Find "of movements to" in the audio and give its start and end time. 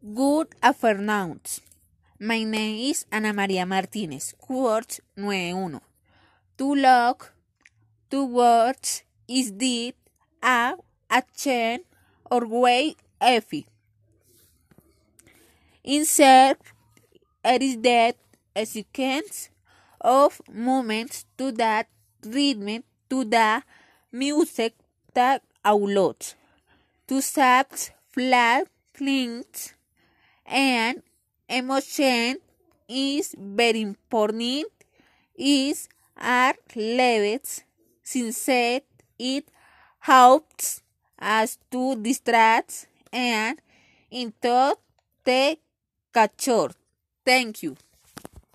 20.00-21.50